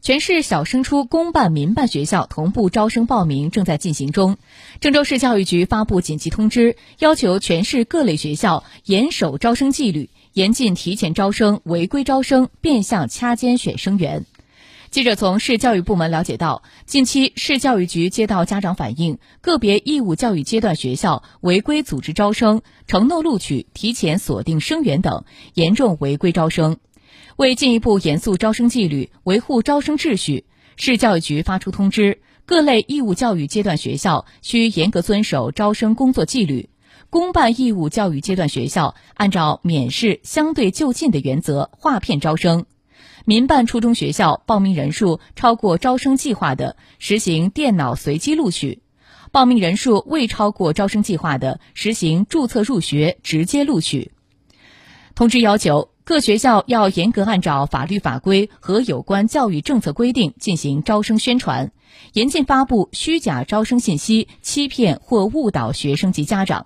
[0.00, 4.38] 全市小升初公办、民办学校同步招生报名正在进行中。
[4.80, 14.24] 郑州市教育局发布紧急通知，要求全市各类学校严守招生纪律，严禁提前招生、违规招生、变相掐尖选生源。
[14.90, 26.78] 记者从市教育部门了解到，近期市教育局接到家长反映，个别义务教育阶段学校违规组织招生、承诺录取、提前锁定生源等，严重违规招生。
[27.38, 30.44] 为进一步严肃招生纪律，维护招生秩序，
[30.76, 36.68] 市教育局发出通知：各类义务教育阶段学校需严格遵守招生工作纪律；
[37.10, 42.64] 公办义务教育阶段学校按照免试相对就近的原则划片招生；
[43.24, 48.80] 民办初中学校报名人数超过招生计划的，实行电脑随机录取；
[49.30, 54.10] 报名人数未超过招生计划的，实行注册入学直接录取。
[55.14, 55.90] 通知要求。
[56.08, 61.70] 各学校要严格按照法律法规和有关教育政策规定进行招生宣传，
[62.14, 66.64] 严禁发布虚假招生信息，欺骗或误导学生及家长；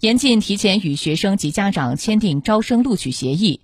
[0.00, 3.60] 严禁提前与学生及家长签订招生录取协议；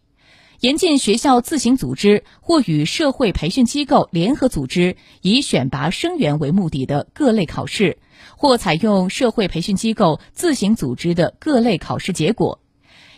[0.61, 7.99] 严禁学校自行组织或与社会培训机构联合组织以选拔生源为目的的各类考试，
[8.39, 12.59] 或采用社会培训机构自行组织的各类考试结果。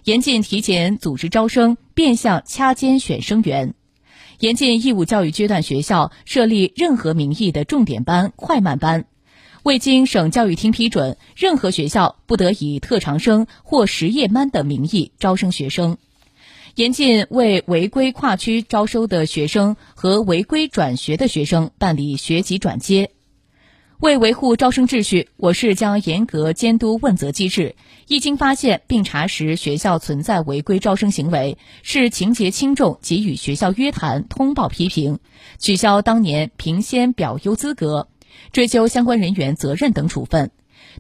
[0.05, 3.75] 严禁提前组织招生、变相掐尖选生源；
[4.41, 9.03] 严禁义务教育阶段学校设立任何名义的重点班、快慢班；
[9.63, 15.97] 未经省教育厅批准，任何学校不得以特长生或实验班等名义招生学生；
[16.75, 23.11] 严禁为违规跨区招收的学生和违规转学的学生办理学籍转接。
[24.03, 27.77] 为维护招生秩序，我市将严格监督问责机制。
[28.09, 35.21] 一经发现并查实学校存在违规招生行为，视情节轻重给予学校约谈、通报批评，
[35.61, 38.09] 取消当年评先表优资格，
[38.51, 40.51] 追究相关人员责任等处分。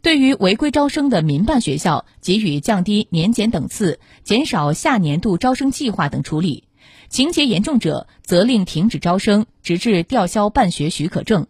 [0.00, 6.68] 对于违规招生的民办学校，给予降低年检等次、减少下年度招生计划等处理。
[7.08, 11.48] 情节严重者，责令停止招生，直至吊销办学许可证。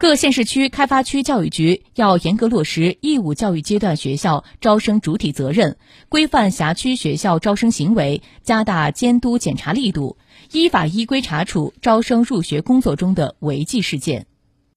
[0.00, 5.76] 各县市区开发区教育局要严格落实义务教育阶段学校招生主体责任，
[6.08, 10.16] 规范辖区学校招生行为，加大监督检查力度，
[10.52, 14.26] 依法依规查处招生入学工作中的违纪事件。